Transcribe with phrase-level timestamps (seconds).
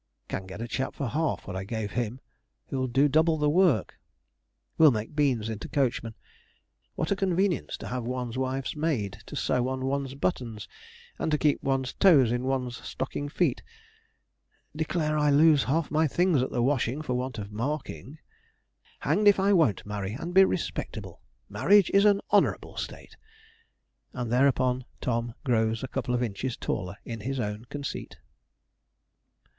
[0.27, 2.21] Can get a chap for half what I give him,
[2.69, 3.99] who'll do double the work.
[4.79, 6.15] Will make Beans into coachman.
[6.95, 10.67] What a convenience to have one's wife's maid to sew on one's buttons,
[11.19, 13.61] and keep one's toes in one's stocking feet!
[14.75, 18.17] Declare I lose half my things at the washing for want of marking.
[19.01, 23.17] Hanged if I won't marry and be respectable marriage is an honourable state!'
[24.13, 28.17] And thereupon Tom grows a couple of inches taller in his own conceit.